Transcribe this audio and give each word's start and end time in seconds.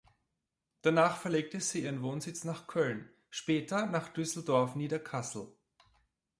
Danach 0.81 1.17
verlegte 1.17 1.59
sie 1.59 1.83
ihren 1.83 2.01
Wohnsitz 2.01 2.43
nach 2.43 2.65
Köln, 2.65 3.07
später 3.29 3.85
nach 3.85 4.09
Düsseldorf-Niederkassel. 4.09 5.49